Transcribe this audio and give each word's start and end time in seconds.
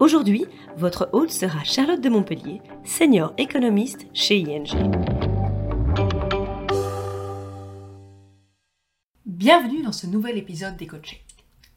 Aujourd'hui, 0.00 0.44
votre 0.76 1.08
hôte 1.12 1.32
sera 1.32 1.64
Charlotte 1.64 2.00
de 2.00 2.08
Montpellier, 2.08 2.62
senior 2.84 3.32
économiste 3.36 4.06
chez 4.14 4.38
ING. 4.38 4.68
Bienvenue 9.26 9.82
dans 9.82 9.90
ce 9.90 10.06
nouvel 10.06 10.38
épisode 10.38 10.76
d'EcoCheck. 10.76 11.24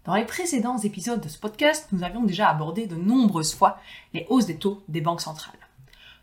Dans 0.06 0.14
les 0.14 0.26
précédents 0.26 0.78
épisodes 0.78 1.20
de 1.20 1.28
ce 1.28 1.40
podcast, 1.40 1.88
nous 1.92 2.04
avions 2.04 2.24
déjà 2.24 2.48
abordé 2.48 2.86
de 2.86 2.96
nombreuses 2.96 3.56
fois 3.56 3.80
les 4.14 4.28
hausses 4.30 4.46
des 4.46 4.58
taux 4.58 4.84
des 4.88 5.02
banques 5.02 5.22
centrales. 5.22 5.58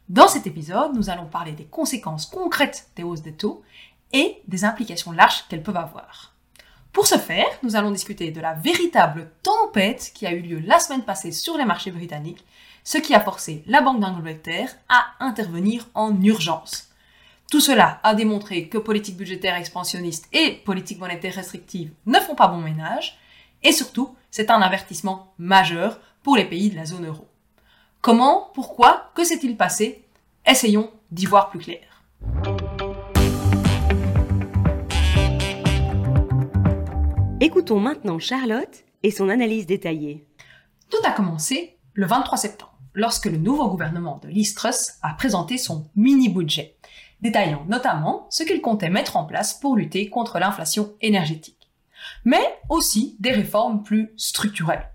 Dans 0.08 0.28
cet 0.28 0.46
épisode, 0.46 0.94
nous 0.94 1.10
allons 1.10 1.26
parler 1.26 1.52
des 1.52 1.66
conséquences 1.66 2.26
concrètes 2.26 2.90
des 2.94 3.02
hausses 3.02 3.22
des 3.22 3.34
taux 3.34 3.64
et 4.12 4.40
des 4.46 4.64
implications 4.64 5.10
larges 5.10 5.48
qu'elles 5.48 5.64
peuvent 5.64 5.76
avoir. 5.76 6.37
Pour 6.92 7.06
ce 7.06 7.18
faire, 7.18 7.46
nous 7.62 7.76
allons 7.76 7.90
discuter 7.90 8.30
de 8.30 8.40
la 8.40 8.54
véritable 8.54 9.30
tempête 9.42 10.10
qui 10.14 10.26
a 10.26 10.32
eu 10.32 10.40
lieu 10.40 10.58
la 10.60 10.78
semaine 10.78 11.02
passée 11.02 11.32
sur 11.32 11.56
les 11.56 11.64
marchés 11.64 11.90
britanniques, 11.90 12.44
ce 12.82 12.98
qui 12.98 13.14
a 13.14 13.20
forcé 13.20 13.62
la 13.66 13.82
Banque 13.82 14.00
d'Angleterre 14.00 14.74
à 14.88 15.04
intervenir 15.20 15.86
en 15.94 16.20
urgence. 16.22 16.88
Tout 17.50 17.60
cela 17.60 18.00
a 18.02 18.14
démontré 18.14 18.68
que 18.68 18.78
politique 18.78 19.16
budgétaire 19.16 19.56
expansionniste 19.56 20.28
et 20.32 20.52
politique 20.64 20.98
monétaire 20.98 21.34
restrictive 21.34 21.92
ne 22.06 22.18
font 22.20 22.34
pas 22.34 22.48
bon 22.48 22.58
ménage, 22.58 23.18
et 23.62 23.72
surtout, 23.72 24.14
c'est 24.30 24.50
un 24.50 24.60
avertissement 24.60 25.32
majeur 25.38 26.00
pour 26.22 26.36
les 26.36 26.44
pays 26.44 26.70
de 26.70 26.76
la 26.76 26.84
zone 26.84 27.06
euro. 27.06 27.26
Comment? 28.00 28.50
Pourquoi? 28.54 29.10
Que 29.14 29.24
s'est-il 29.24 29.56
passé? 29.56 30.04
Essayons 30.46 30.90
d'y 31.10 31.26
voir 31.26 31.50
plus 31.50 31.58
clair. 31.58 31.80
Écoutons 37.40 37.78
maintenant 37.78 38.18
Charlotte 38.18 38.84
et 39.04 39.12
son 39.12 39.28
analyse 39.28 39.64
détaillée. 39.64 40.26
Tout 40.90 40.98
a 41.04 41.12
commencé 41.12 41.78
le 41.92 42.04
23 42.04 42.36
septembre, 42.36 42.76
lorsque 42.94 43.26
le 43.26 43.36
nouveau 43.36 43.68
gouvernement 43.68 44.18
de 44.20 44.26
Liz 44.26 44.56
Truss 44.56 44.94
a 45.02 45.14
présenté 45.14 45.56
son 45.56 45.88
mini-budget, 45.94 46.76
détaillant 47.20 47.64
notamment 47.68 48.26
ce 48.30 48.42
qu'il 48.42 48.60
comptait 48.60 48.90
mettre 48.90 49.16
en 49.16 49.24
place 49.24 49.54
pour 49.54 49.76
lutter 49.76 50.10
contre 50.10 50.40
l'inflation 50.40 50.94
énergétique, 51.00 51.70
mais 52.24 52.58
aussi 52.68 53.14
des 53.20 53.30
réformes 53.30 53.84
plus 53.84 54.10
structurelles. 54.16 54.90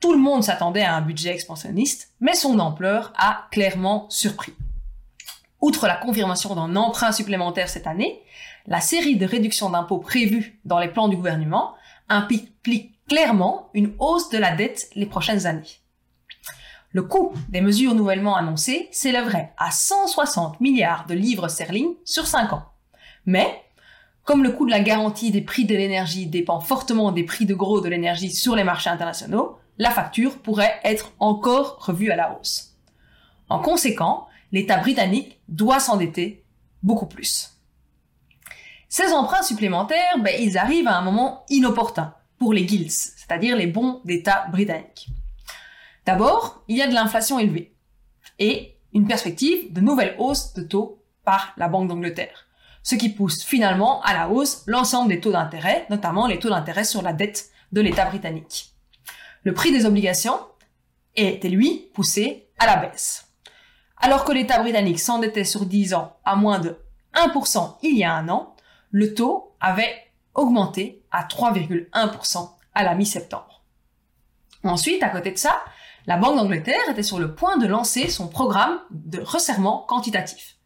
Tout 0.00 0.14
le 0.14 0.18
monde 0.18 0.42
s'attendait 0.42 0.80
à 0.80 0.96
un 0.96 1.02
budget 1.02 1.34
expansionniste, 1.34 2.14
mais 2.20 2.34
son 2.34 2.58
ampleur 2.58 3.12
a 3.18 3.48
clairement 3.50 4.06
surpris. 4.08 4.54
Outre 5.60 5.86
la 5.86 5.96
confirmation 5.96 6.54
d'un 6.54 6.74
emprunt 6.74 7.12
supplémentaire 7.12 7.68
cette 7.68 7.86
année, 7.86 8.22
la 8.66 8.80
série 8.80 9.16
de 9.16 9.26
réductions 9.26 9.70
d'impôts 9.70 9.98
prévues 9.98 10.60
dans 10.64 10.78
les 10.78 10.88
plans 10.88 11.08
du 11.08 11.16
gouvernement 11.16 11.74
implique 12.08 12.52
clairement 13.08 13.70
une 13.74 13.94
hausse 13.98 14.30
de 14.30 14.38
la 14.38 14.54
dette 14.54 14.88
les 14.94 15.06
prochaines 15.06 15.46
années. 15.46 15.80
Le 16.92 17.02
coût 17.02 17.32
des 17.48 17.60
mesures 17.60 17.94
nouvellement 17.94 18.36
annoncées 18.36 18.88
s'élèverait 18.90 19.52
à 19.58 19.70
160 19.70 20.60
milliards 20.60 21.06
de 21.06 21.14
livres 21.14 21.48
sterling 21.48 21.94
sur 22.04 22.26
5 22.26 22.52
ans. 22.52 22.64
Mais, 23.26 23.62
comme 24.24 24.42
le 24.42 24.50
coût 24.50 24.66
de 24.66 24.70
la 24.70 24.80
garantie 24.80 25.30
des 25.30 25.40
prix 25.40 25.64
de 25.64 25.76
l'énergie 25.76 26.26
dépend 26.26 26.60
fortement 26.60 27.12
des 27.12 27.24
prix 27.24 27.46
de 27.46 27.54
gros 27.54 27.80
de 27.80 27.88
l'énergie 27.88 28.30
sur 28.30 28.56
les 28.56 28.64
marchés 28.64 28.90
internationaux, 28.90 29.58
la 29.78 29.90
facture 29.90 30.38
pourrait 30.38 30.80
être 30.84 31.12
encore 31.20 31.78
revue 31.84 32.10
à 32.10 32.16
la 32.16 32.36
hausse. 32.36 32.76
En 33.48 33.60
conséquent, 33.60 34.26
l'État 34.52 34.78
britannique 34.78 35.40
doit 35.48 35.80
s'endetter 35.80 36.44
beaucoup 36.82 37.06
plus. 37.06 37.59
Ces 38.92 39.12
emprunts 39.12 39.44
supplémentaires, 39.44 40.18
ben, 40.18 40.34
ils 40.36 40.58
arrivent 40.58 40.88
à 40.88 40.98
un 40.98 41.00
moment 41.00 41.44
inopportun 41.48 42.12
pour 42.40 42.52
les 42.52 42.66
gilts, 42.66 42.90
c'est-à-dire 42.90 43.54
les 43.54 43.68
bons 43.68 44.00
d'État 44.04 44.46
britanniques. 44.50 45.06
D'abord, 46.04 46.64
il 46.66 46.76
y 46.76 46.82
a 46.82 46.88
de 46.88 46.94
l'inflation 46.94 47.38
élevée 47.38 47.72
et 48.40 48.76
une 48.92 49.06
perspective 49.06 49.72
de 49.72 49.80
nouvelles 49.80 50.16
hausses 50.18 50.54
de 50.54 50.62
taux 50.62 51.04
par 51.24 51.52
la 51.56 51.68
Banque 51.68 51.86
d'Angleterre, 51.86 52.48
ce 52.82 52.96
qui 52.96 53.10
pousse 53.10 53.44
finalement 53.44 54.02
à 54.02 54.12
la 54.12 54.28
hausse 54.28 54.64
l'ensemble 54.66 55.10
des 55.10 55.20
taux 55.20 55.30
d'intérêt, 55.30 55.86
notamment 55.88 56.26
les 56.26 56.40
taux 56.40 56.50
d'intérêt 56.50 56.82
sur 56.82 57.02
la 57.02 57.12
dette 57.12 57.50
de 57.70 57.80
l'État 57.80 58.06
britannique. 58.06 58.72
Le 59.44 59.54
prix 59.54 59.70
des 59.70 59.86
obligations 59.86 60.36
est, 61.14 61.44
lui, 61.44 61.90
poussé 61.94 62.48
à 62.58 62.66
la 62.66 62.74
baisse. 62.74 63.28
Alors 63.98 64.24
que 64.24 64.32
l'État 64.32 64.58
britannique 64.60 64.98
s'endettait 64.98 65.44
sur 65.44 65.64
10 65.64 65.94
ans 65.94 66.16
à 66.24 66.34
moins 66.34 66.58
de 66.58 66.76
1% 67.14 67.76
il 67.84 67.96
y 67.96 68.02
a 68.02 68.14
un 68.14 68.28
an, 68.28 68.56
le 68.90 69.14
taux 69.14 69.54
avait 69.60 70.10
augmenté 70.34 71.02
à 71.10 71.24
3,1% 71.24 72.50
à 72.74 72.82
la 72.82 72.94
mi-septembre. 72.94 73.62
Ensuite, 74.64 75.02
à 75.02 75.08
côté 75.08 75.30
de 75.30 75.38
ça, 75.38 75.62
la 76.06 76.16
Banque 76.16 76.36
d'Angleterre 76.36 76.90
était 76.90 77.02
sur 77.02 77.18
le 77.18 77.34
point 77.34 77.56
de 77.56 77.66
lancer 77.66 78.08
son 78.08 78.28
programme 78.28 78.80
de 78.90 79.20
resserrement 79.20 79.84
quantitatif, 79.88 80.56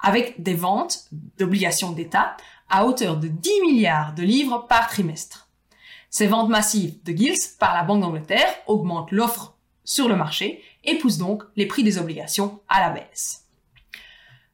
avec 0.00 0.42
des 0.42 0.54
ventes 0.54 1.08
d'obligations 1.38 1.92
d'État 1.92 2.36
à 2.68 2.86
hauteur 2.86 3.16
de 3.16 3.28
10 3.28 3.50
milliards 3.62 4.14
de 4.14 4.22
livres 4.22 4.66
par 4.68 4.88
trimestre. 4.88 5.48
Ces 6.10 6.26
ventes 6.26 6.50
massives 6.50 7.02
de 7.04 7.12
gilts 7.12 7.56
par 7.58 7.74
la 7.74 7.84
Banque 7.84 8.02
d'Angleterre 8.02 8.54
augmentent 8.66 9.12
l'offre 9.12 9.56
sur 9.84 10.08
le 10.08 10.16
marché 10.16 10.62
et 10.84 10.98
poussent 10.98 11.18
donc 11.18 11.42
les 11.56 11.66
prix 11.66 11.84
des 11.84 11.98
obligations 11.98 12.60
à 12.68 12.80
la 12.80 12.90
baisse. 12.90 13.46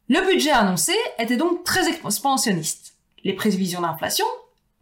Le 0.08 0.20
budget 0.26 0.50
annoncé 0.50 0.94
était 1.18 1.36
donc 1.36 1.64
très 1.64 1.88
expansionniste 1.88 2.97
les 3.24 3.34
prévisions 3.34 3.80
d'inflation 3.80 4.26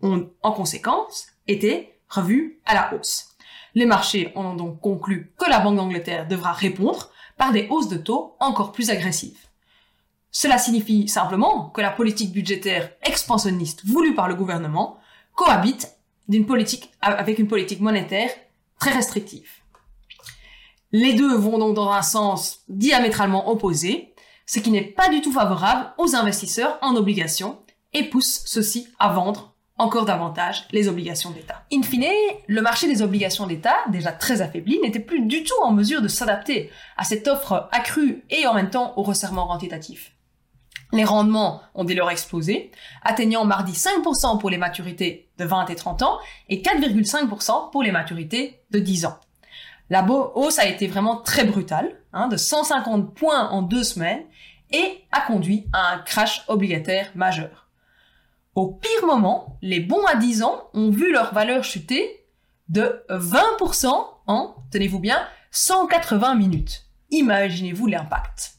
ont, 0.02 0.28
en 0.42 0.52
conséquence, 0.52 1.28
été 1.46 1.98
revues 2.08 2.60
à 2.64 2.74
la 2.74 2.94
hausse. 2.94 3.36
Les 3.74 3.86
marchés 3.86 4.32
ont 4.34 4.54
donc 4.54 4.80
conclu 4.80 5.32
que 5.38 5.48
la 5.48 5.60
Banque 5.60 5.76
d'Angleterre 5.76 6.26
devra 6.26 6.52
répondre 6.52 7.10
par 7.36 7.52
des 7.52 7.66
hausses 7.70 7.88
de 7.88 7.96
taux 7.96 8.36
encore 8.40 8.72
plus 8.72 8.90
agressives. 8.90 9.46
Cela 10.30 10.58
signifie 10.58 11.08
simplement 11.08 11.70
que 11.70 11.80
la 11.80 11.90
politique 11.90 12.32
budgétaire 12.32 12.90
expansionniste 13.02 13.86
voulue 13.86 14.14
par 14.14 14.28
le 14.28 14.34
gouvernement 14.34 14.98
cohabite 15.34 15.96
avec 17.00 17.38
une 17.38 17.48
politique 17.48 17.80
monétaire 17.80 18.30
très 18.78 18.92
restrictive. 18.92 19.50
Les 20.92 21.14
deux 21.14 21.34
vont 21.36 21.58
donc 21.58 21.74
dans 21.74 21.90
un 21.90 22.02
sens 22.02 22.60
diamétralement 22.68 23.50
opposé, 23.50 24.14
ce 24.46 24.58
qui 24.58 24.70
n'est 24.70 24.82
pas 24.82 25.08
du 25.08 25.20
tout 25.20 25.32
favorable 25.32 25.92
aux 25.98 26.14
investisseurs 26.14 26.78
en 26.80 26.96
obligations 26.96 27.58
et 27.96 28.04
pousse 28.04 28.42
ceux-ci 28.44 28.88
à 28.98 29.08
vendre 29.08 29.54
encore 29.78 30.04
davantage 30.04 30.66
les 30.70 30.88
obligations 30.88 31.30
d'État. 31.30 31.64
In 31.72 31.82
fine, 31.82 32.04
le 32.46 32.62
marché 32.62 32.86
des 32.88 33.02
obligations 33.02 33.46
d'État, 33.46 33.76
déjà 33.88 34.12
très 34.12 34.40
affaibli, 34.42 34.78
n'était 34.80 35.00
plus 35.00 35.22
du 35.22 35.44
tout 35.44 35.54
en 35.62 35.72
mesure 35.72 36.02
de 36.02 36.08
s'adapter 36.08 36.70
à 36.96 37.04
cette 37.04 37.26
offre 37.26 37.68
accrue 37.72 38.24
et 38.30 38.46
en 38.46 38.54
même 38.54 38.70
temps 38.70 38.94
au 38.96 39.02
resserrement 39.02 39.46
quantitatif. 39.46 40.12
Les 40.92 41.04
rendements 41.04 41.62
ont 41.74 41.84
dès 41.84 41.94
lors 41.94 42.10
explosé, 42.10 42.70
atteignant 43.02 43.44
mardi 43.44 43.72
5% 43.72 44.38
pour 44.38 44.50
les 44.50 44.58
maturités 44.58 45.30
de 45.38 45.44
20 45.44 45.66
et 45.70 45.74
30 45.74 46.02
ans 46.02 46.18
et 46.48 46.62
4,5% 46.62 47.70
pour 47.70 47.82
les 47.82 47.92
maturités 47.92 48.60
de 48.70 48.78
10 48.78 49.06
ans. 49.06 49.18
La 49.88 50.04
hausse 50.04 50.58
a 50.58 50.66
été 50.66 50.86
vraiment 50.86 51.16
très 51.16 51.44
brutale, 51.44 52.00
hein, 52.12 52.28
de 52.28 52.36
150 52.36 53.14
points 53.14 53.48
en 53.50 53.62
deux 53.62 53.84
semaines, 53.84 54.24
et 54.72 55.04
a 55.12 55.20
conduit 55.20 55.66
à 55.72 55.92
un 55.92 55.98
crash 55.98 56.44
obligataire 56.48 57.10
majeur. 57.14 57.65
Au 58.56 58.68
pire 58.68 59.06
moment, 59.06 59.58
les 59.60 59.80
bons 59.80 60.02
à 60.06 60.16
10 60.16 60.42
ans 60.42 60.70
ont 60.72 60.90
vu 60.90 61.12
leur 61.12 61.34
valeur 61.34 61.62
chuter 61.62 62.24
de 62.70 63.04
20% 63.10 63.86
en, 64.26 64.54
tenez-vous 64.72 64.98
bien, 64.98 65.22
180 65.50 66.34
minutes. 66.36 66.86
Imaginez-vous 67.10 67.86
l'impact. 67.86 68.54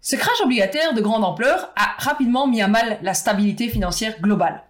Ce 0.00 0.16
crash 0.16 0.40
obligataire 0.42 0.94
de 0.94 1.02
grande 1.02 1.24
ampleur 1.24 1.74
a 1.76 1.94
rapidement 1.98 2.46
mis 2.46 2.62
à 2.62 2.68
mal 2.68 2.98
la 3.02 3.12
stabilité 3.12 3.68
financière 3.68 4.18
globale. 4.22 4.64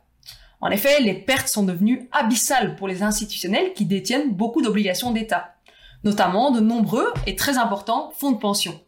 En 0.61 0.70
effet, 0.70 1.00
les 1.00 1.14
pertes 1.14 1.49
sont 1.49 1.62
devenues 1.62 2.08
abyssales 2.11 2.75
pour 2.75 2.88
les 2.88 3.05
institutionnels 3.05 3.75
qui 3.75 3.87
détiennent 3.87 4.32
beaucoup 4.32 4.61
d'obligations 4.61 5.12
d'État, 5.12 5.55
notamment 6.02 6.50
de 6.50 6.58
nombreux 6.58 7.14
et 7.29 7.37
très 7.37 7.58
importants 7.58 8.11
fonds 8.17 8.32
de 8.32 8.38
pension. 8.38 8.81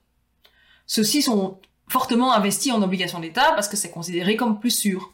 Ceux-ci 0.87 1.23
sont 1.23 1.61
fortement 1.89 2.33
investi 2.33 2.73
en 2.73 2.83
obligations 2.83 3.21
d'État 3.21 3.53
parce 3.55 3.69
que 3.69 3.77
c'est 3.77 3.91
considéré 3.91 4.37
comme 4.37 4.59
plus 4.59 4.71
sûr. 4.71 5.13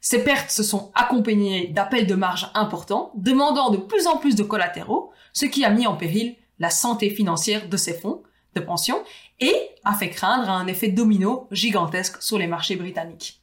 Ces 0.00 0.22
pertes 0.22 0.50
se 0.50 0.62
sont 0.62 0.92
accompagnées 0.94 1.68
d'appels 1.68 2.06
de 2.06 2.14
marge 2.14 2.50
importants, 2.54 3.12
demandant 3.14 3.70
de 3.70 3.78
plus 3.78 4.06
en 4.06 4.18
plus 4.18 4.34
de 4.34 4.42
collatéraux, 4.42 5.12
ce 5.32 5.46
qui 5.46 5.64
a 5.64 5.70
mis 5.70 5.86
en 5.86 5.96
péril 5.96 6.36
la 6.58 6.70
santé 6.70 7.10
financière 7.10 7.68
de 7.68 7.76
ces 7.76 7.94
fonds, 7.94 8.22
de 8.54 8.60
pension 8.60 9.02
et 9.40 9.54
a 9.84 9.94
fait 9.94 10.10
craindre 10.10 10.48
un 10.48 10.66
effet 10.66 10.88
domino 10.88 11.48
gigantesque 11.50 12.22
sur 12.22 12.38
les 12.38 12.46
marchés 12.46 12.76
britanniques. 12.76 13.40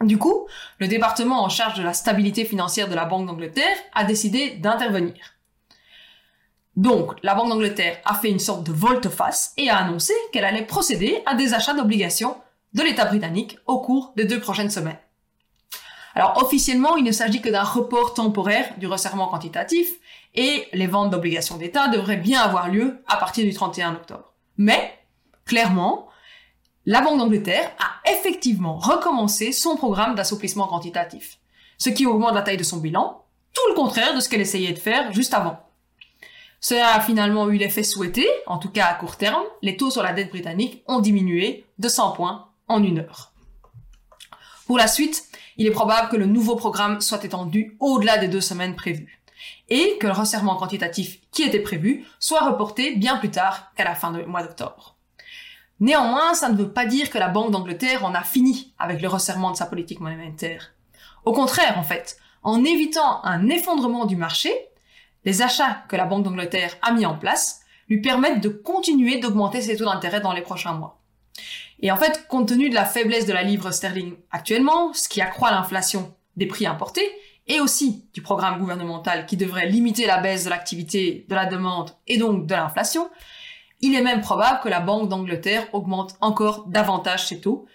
Du 0.00 0.16
coup, 0.16 0.46
le 0.78 0.88
département 0.88 1.42
en 1.44 1.50
charge 1.50 1.76
de 1.76 1.82
la 1.82 1.92
stabilité 1.92 2.44
financière 2.44 2.88
de 2.88 2.94
la 2.94 3.04
Banque 3.04 3.26
d'Angleterre 3.26 3.76
a 3.92 4.04
décidé 4.04 4.52
d'intervenir. 4.52 5.34
Donc, 6.76 7.14
la 7.22 7.34
Banque 7.34 7.48
d'Angleterre 7.48 7.98
a 8.04 8.14
fait 8.14 8.30
une 8.30 8.38
sorte 8.38 8.64
de 8.64 8.72
volte-face 8.72 9.52
et 9.56 9.68
a 9.68 9.76
annoncé 9.76 10.12
qu'elle 10.32 10.44
allait 10.44 10.64
procéder 10.64 11.22
à 11.26 11.34
des 11.34 11.52
achats 11.52 11.74
d'obligations 11.74 12.36
de 12.72 12.82
l'État 12.82 13.06
britannique 13.06 13.58
au 13.66 13.80
cours 13.80 14.12
des 14.16 14.24
deux 14.24 14.40
prochaines 14.40 14.70
semaines. 14.70 14.98
Alors, 16.14 16.42
officiellement, 16.42 16.96
il 16.96 17.04
ne 17.04 17.12
s'agit 17.12 17.40
que 17.40 17.48
d'un 17.48 17.62
report 17.62 18.14
temporaire 18.14 18.74
du 18.78 18.86
resserrement 18.86 19.28
quantitatif 19.28 19.88
et 20.34 20.66
les 20.72 20.86
ventes 20.86 21.10
d'obligations 21.10 21.56
d'État 21.56 21.88
devraient 21.88 22.16
bien 22.16 22.40
avoir 22.40 22.68
lieu 22.68 23.02
à 23.06 23.16
partir 23.16 23.44
du 23.44 23.52
31 23.52 23.94
octobre. 23.94 24.32
Mais, 24.56 24.98
clairement, 25.44 26.08
la 26.86 27.00
Banque 27.00 27.18
d'Angleterre 27.18 27.70
a 27.78 28.10
effectivement 28.10 28.76
recommencé 28.76 29.52
son 29.52 29.76
programme 29.76 30.14
d'assouplissement 30.14 30.66
quantitatif, 30.66 31.38
ce 31.78 31.90
qui 31.90 32.06
augmente 32.06 32.34
la 32.34 32.42
taille 32.42 32.56
de 32.56 32.62
son 32.62 32.78
bilan, 32.78 33.24
tout 33.52 33.68
le 33.68 33.74
contraire 33.74 34.14
de 34.14 34.20
ce 34.20 34.28
qu'elle 34.28 34.40
essayait 34.40 34.72
de 34.72 34.78
faire 34.78 35.12
juste 35.12 35.34
avant. 35.34 35.60
Cela 36.60 36.94
a 36.94 37.00
finalement 37.00 37.48
eu 37.48 37.56
l'effet 37.56 37.82
souhaité, 37.82 38.28
en 38.46 38.58
tout 38.58 38.70
cas 38.70 38.86
à 38.86 38.94
court 38.94 39.16
terme, 39.16 39.42
les 39.62 39.76
taux 39.76 39.90
sur 39.90 40.02
la 40.02 40.12
dette 40.12 40.30
britannique 40.30 40.82
ont 40.86 41.00
diminué 41.00 41.64
de 41.78 41.88
100 41.88 42.12
points 42.12 42.48
en 42.68 42.82
une 42.82 42.98
heure. 42.98 43.32
Pour 44.66 44.76
la 44.76 44.86
suite, 44.86 45.24
il 45.56 45.66
est 45.66 45.72
probable 45.72 46.10
que 46.10 46.16
le 46.16 46.26
nouveau 46.26 46.56
programme 46.56 47.00
soit 47.00 47.24
étendu 47.24 47.76
au-delà 47.80 48.18
des 48.18 48.28
deux 48.28 48.40
semaines 48.40 48.76
prévues 48.76 49.22
et 49.68 49.96
que 49.98 50.06
le 50.06 50.12
resserrement 50.12 50.56
quantitatif 50.56 51.20
qui 51.32 51.42
était 51.42 51.60
prévu 51.60 52.06
soit 52.18 52.44
reporté 52.44 52.94
bien 52.94 53.16
plus 53.16 53.30
tard 53.30 53.72
qu'à 53.74 53.84
la 53.84 53.94
fin 53.94 54.12
du 54.12 54.24
mois 54.26 54.42
d'octobre. 54.42 54.96
Néanmoins, 55.80 56.34
ça 56.34 56.50
ne 56.50 56.56
veut 56.56 56.72
pas 56.72 56.84
dire 56.84 57.08
que 57.08 57.18
la 57.18 57.28
Banque 57.28 57.52
d'Angleterre 57.52 58.04
en 58.04 58.14
a 58.14 58.22
fini 58.22 58.74
avec 58.78 59.00
le 59.00 59.08
resserrement 59.08 59.50
de 59.50 59.56
sa 59.56 59.64
politique 59.64 60.00
monétaire. 60.00 60.72
Au 61.24 61.32
contraire, 61.32 61.78
en 61.78 61.82
fait, 61.82 62.18
en 62.42 62.62
évitant 62.64 63.24
un 63.24 63.48
effondrement 63.48 64.04
du 64.04 64.16
marché, 64.16 64.52
les 65.24 65.42
achats 65.42 65.84
que 65.88 65.96
la 65.96 66.06
Banque 66.06 66.24
d'Angleterre 66.24 66.76
a 66.82 66.92
mis 66.92 67.06
en 67.06 67.16
place 67.16 67.60
lui 67.88 68.00
permettent 68.00 68.40
de 68.40 68.48
continuer 68.48 69.18
d'augmenter 69.18 69.60
ses 69.60 69.76
taux 69.76 69.84
d'intérêt 69.84 70.20
dans 70.20 70.32
les 70.32 70.42
prochains 70.42 70.74
mois. 70.74 71.00
Et 71.80 71.90
en 71.90 71.96
fait, 71.96 72.26
compte 72.28 72.48
tenu 72.48 72.68
de 72.68 72.74
la 72.74 72.84
faiblesse 72.84 73.26
de 73.26 73.32
la 73.32 73.42
livre 73.42 73.70
sterling 73.70 74.14
actuellement, 74.30 74.92
ce 74.92 75.08
qui 75.08 75.20
accroît 75.20 75.50
l'inflation 75.50 76.14
des 76.36 76.46
prix 76.46 76.66
importés, 76.66 77.08
et 77.46 77.60
aussi 77.60 78.04
du 78.14 78.22
programme 78.22 78.60
gouvernemental 78.60 79.26
qui 79.26 79.36
devrait 79.36 79.68
limiter 79.68 80.06
la 80.06 80.18
baisse 80.18 80.44
de 80.44 80.50
l'activité, 80.50 81.26
de 81.28 81.34
la 81.34 81.46
demande 81.46 81.90
et 82.06 82.16
donc 82.16 82.46
de 82.46 82.54
l'inflation, 82.54 83.10
il 83.80 83.94
est 83.94 84.02
même 84.02 84.20
probable 84.20 84.60
que 84.62 84.68
la 84.68 84.80
Banque 84.80 85.08
d'Angleterre 85.08 85.66
augmente 85.72 86.16
encore 86.20 86.66
davantage 86.66 87.26
ses 87.26 87.40
taux, 87.40 87.66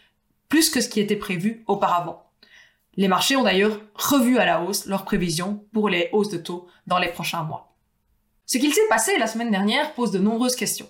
plus 0.49 0.69
que 0.69 0.79
ce 0.79 0.87
qui 0.87 0.99
était 0.99 1.15
prévu 1.15 1.63
auparavant. 1.67 2.24
Les 2.97 3.07
marchés 3.07 3.35
ont 3.35 3.43
d'ailleurs 3.43 3.79
revu 3.93 4.37
à 4.37 4.45
la 4.45 4.61
hausse 4.61 4.85
leurs 4.85 5.05
prévisions 5.05 5.65
pour 5.73 5.89
les 5.89 6.09
hausses 6.13 6.29
de 6.29 6.37
taux 6.37 6.67
dans 6.87 6.99
les 6.99 7.09
prochains 7.09 7.43
mois. 7.43 7.73
Ce 8.45 8.57
qu'il 8.57 8.73
s'est 8.73 8.87
passé 8.89 9.17
la 9.17 9.27
semaine 9.27 9.51
dernière 9.51 9.93
pose 9.93 10.11
de 10.11 10.19
nombreuses 10.19 10.55
questions. 10.55 10.87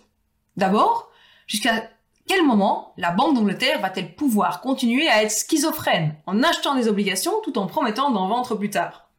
D'abord, 0.57 1.09
jusqu'à 1.47 1.89
quel 2.27 2.43
moment 2.43 2.93
la 2.97 3.11
Banque 3.11 3.35
d'Angleterre 3.35 3.81
va-t-elle 3.81 4.15
pouvoir 4.15 4.61
continuer 4.61 5.07
à 5.07 5.23
être 5.23 5.31
schizophrène 5.31 6.15
en 6.25 6.43
achetant 6.43 6.75
des 6.75 6.87
obligations 6.87 7.33
tout 7.43 7.57
en 7.57 7.67
promettant 7.67 8.11
d'en 8.11 8.27
vendre 8.27 8.55
plus 8.55 8.69
tard? 8.69 9.09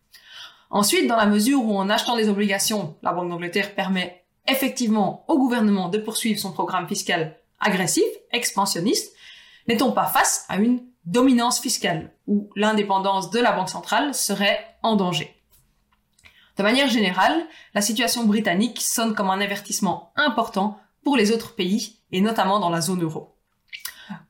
Ensuite, 0.70 1.06
dans 1.06 1.16
la 1.16 1.26
mesure 1.26 1.64
où 1.64 1.78
en 1.78 1.88
achetant 1.88 2.16
des 2.16 2.28
obligations, 2.28 2.96
la 3.02 3.12
Banque 3.12 3.30
d'Angleterre 3.30 3.74
permet 3.74 4.24
effectivement 4.48 5.24
au 5.28 5.38
gouvernement 5.38 5.88
de 5.88 5.98
poursuivre 5.98 6.40
son 6.40 6.52
programme 6.52 6.88
fiscal 6.88 7.36
agressif, 7.60 8.04
expansionniste, 8.32 9.14
n'est-on 9.68 9.92
pas 9.92 10.06
face 10.06 10.44
à 10.48 10.56
une 10.56 10.82
dominance 11.06 11.61
fiscale 11.61 12.12
où 12.26 12.50
l'indépendance 12.56 13.31
de 13.31 13.38
la 13.38 13.53
Banque 13.53 13.70
centrale 13.70 14.14
serait 14.14 14.76
en 14.82 14.97
danger 14.97 15.35
De 16.58 16.62
manière 16.62 16.88
générale, 16.88 17.47
la 17.75 17.81
situation 17.81 18.25
britannique 18.25 18.81
sonne 18.81 19.14
comme 19.14 19.31
un 19.31 19.41
avertissement 19.41 20.12
important 20.17 20.79
pour 21.05 21.17
les 21.17 21.31
autres 21.31 21.55
pays 21.55 22.00
et 22.12 22.20
notamment 22.20 22.58
dans 22.58 22.70
la 22.70 22.81
zone 22.81 23.03
euro. 23.03 23.37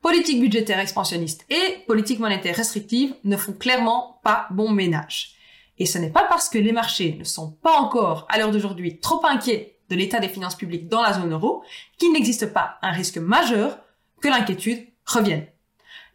Politique 0.00 0.40
budgétaire 0.40 0.78
expansionniste 0.78 1.44
et 1.50 1.84
politique 1.86 2.20
monétaire 2.20 2.56
restrictive 2.56 3.14
ne 3.24 3.36
font 3.36 3.52
clairement 3.52 4.20
pas 4.22 4.46
bon 4.50 4.70
ménage. 4.70 5.32
Et 5.78 5.86
ce 5.86 5.98
n'est 5.98 6.10
pas 6.10 6.24
parce 6.24 6.48
que 6.48 6.58
les 6.58 6.72
marchés 6.72 7.16
ne 7.18 7.24
sont 7.24 7.50
pas 7.50 7.76
encore, 7.78 8.26
à 8.30 8.38
l'heure 8.38 8.50
d'aujourd'hui, 8.50 8.98
trop 9.00 9.24
inquiets 9.26 9.78
de 9.90 9.96
l'état 9.96 10.20
des 10.20 10.28
finances 10.28 10.54
publiques 10.54 10.88
dans 10.88 11.02
la 11.02 11.12
zone 11.12 11.32
euro 11.32 11.62
qu'il 11.98 12.12
n'existe 12.12 12.52
pas 12.52 12.78
un 12.82 12.92
risque 12.92 13.18
majeur 13.18 13.78
que 14.20 14.28
l'inquiétude 14.28 14.86
revienne. 15.04 15.46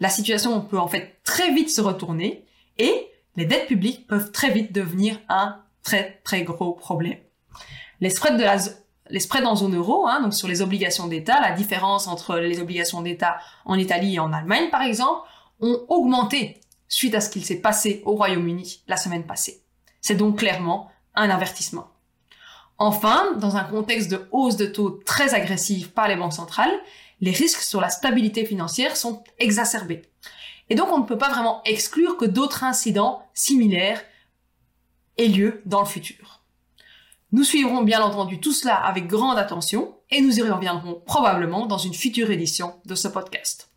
La 0.02 0.10
situation 0.10 0.62
peut 0.62 0.80
en 0.80 0.88
fait 0.88 1.20
très 1.24 1.54
vite 1.54 1.70
se 1.70 1.80
retourner 1.80 2.44
et 2.80 3.08
les 3.36 3.46
dettes 3.46 3.68
publiques 3.68 4.08
peuvent 4.08 4.32
très 4.32 4.50
vite 4.50 4.74
devenir 4.74 5.20
un 5.30 5.62
très 5.84 6.20
très 6.24 6.42
gros 6.42 6.74
problème. 6.74 7.20
Les 8.02 8.10
spreads 8.10 9.46
en 9.46 9.56
zone 9.56 9.76
euro, 9.76 10.08
hein, 10.08 10.22
donc 10.22 10.34
sur 10.34 10.48
les 10.48 10.64
obligations 10.64 11.08
d'État, 11.08 11.40
la 11.40 11.52
différence 11.52 12.08
entre 12.08 12.38
les 12.38 12.60
obligations 12.60 13.02
d'État 13.02 13.38
en 13.64 13.76
Italie 13.76 14.16
et 14.16 14.20
en 14.20 14.34
Allemagne 14.34 14.72
par 14.72 14.82
exemple, 14.82 15.22
ont 15.60 15.86
augmenté 15.88 16.60
suite 16.88 17.14
à 17.14 17.22
ce 17.22 17.30
qu'il 17.30 17.46
s'est 17.46 17.62
passé 17.62 18.02
au 18.06 18.16
Royaume-Uni 18.16 18.82
la 18.88 18.98
semaine 18.98 19.28
passée. 19.28 19.62
C'est 20.02 20.16
donc 20.16 20.40
clairement 20.40 20.90
un 21.14 21.30
avertissement. 21.30 21.88
Enfin, 22.80 23.34
dans 23.38 23.56
un 23.56 23.64
contexte 23.64 24.10
de 24.10 24.28
hausse 24.32 24.58
de 24.58 24.66
taux 24.66 24.90
très 25.06 25.36
agressive 25.36 25.92
par 25.92 26.08
les 26.08 26.16
banques 26.16 26.34
centrales, 26.34 26.74
les 27.22 27.32
risques 27.32 27.62
sur 27.62 27.80
la 27.80 27.90
stabilité 27.90 28.46
financière 28.46 28.98
sont 28.98 29.24
exacerbés. 29.40 30.02
Et 30.70 30.76
donc 30.76 30.90
on 30.92 31.00
ne 31.00 31.06
peut 31.06 31.18
pas 31.18 31.30
vraiment 31.30 31.62
exclure 31.66 32.18
que 32.18 32.26
d'autres 32.26 32.64
incidents 32.64 33.24
similaires 33.34 34.02
aient 35.18 35.28
lieu 35.28 35.62
dans 35.66 35.82
le 35.82 35.86
futur. 35.86 36.42
Nous 37.32 37.44
suivrons 37.44 37.84
bien 37.84 38.02
entendu 38.02 38.40
tout 38.40 38.52
cela 38.52 38.76
avec 38.76 39.08
grande 39.08 39.38
attention 39.38 39.96
et 40.10 40.22
nous 40.22 40.38
y 40.38 40.42
reviendrons 40.42 41.02
probablement 41.06 41.66
dans 41.66 41.78
une 41.78 41.94
future 41.94 42.30
édition 42.30 42.76
de 42.86 42.96
ce 42.96 43.08
podcast. 43.08 43.70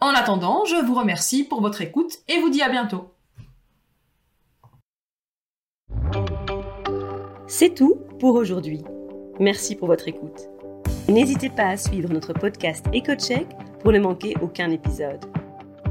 En 0.00 0.08
attendant, 0.08 0.64
je 0.64 0.76
vous 0.76 0.94
remercie 0.94 1.44
pour 1.44 1.60
votre 1.60 1.82
écoute 1.82 2.18
et 2.28 2.38
vous 2.40 2.48
dis 2.48 2.62
à 2.62 2.68
bientôt. 2.68 3.12
C'est 7.46 7.74
tout 7.74 7.96
pour 8.20 8.36
aujourd'hui. 8.36 8.82
Merci 9.40 9.74
pour 9.74 9.88
votre 9.88 10.08
écoute. 10.08 10.48
N'hésitez 11.08 11.48
pas 11.48 11.68
à 11.68 11.76
suivre 11.78 12.12
notre 12.12 12.34
podcast 12.34 12.84
EcoCheck 12.94 13.46
pour 13.80 13.92
ne 13.92 13.98
manquer 13.98 14.34
aucun 14.42 14.70
épisode. 14.70 15.24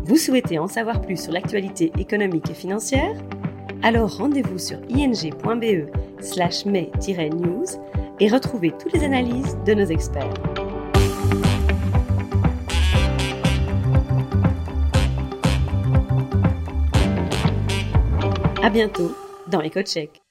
Vous 0.03 0.15
souhaitez 0.15 0.59
en 0.59 0.67
savoir 0.67 1.01
plus 1.01 1.19
sur 1.19 1.31
l'actualité 1.31 1.91
économique 1.97 2.51
et 2.51 2.53
financière? 2.53 3.15
Alors 3.81 4.15
rendez-vous 4.15 4.59
sur 4.59 4.77
ing.be 4.89 5.89
slash 6.21 6.65
news 6.65 7.65
et 8.19 8.27
retrouvez 8.29 8.71
toutes 8.79 8.93
les 8.93 9.03
analyses 9.03 9.57
de 9.65 9.74
nos 9.74 9.86
experts. 9.86 10.33
À 18.62 18.69
bientôt 18.69 19.15
dans 19.47 19.62
EcoCheck. 19.62 20.26